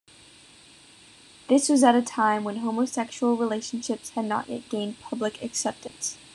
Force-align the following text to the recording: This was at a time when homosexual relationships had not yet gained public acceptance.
This 1.47 1.69
was 1.69 1.83
at 1.83 1.93
a 1.93 2.01
time 2.01 2.43
when 2.43 2.55
homosexual 2.55 3.37
relationships 3.37 4.09
had 4.09 4.25
not 4.25 4.49
yet 4.49 4.67
gained 4.67 4.99
public 4.99 5.43
acceptance. 5.43 6.17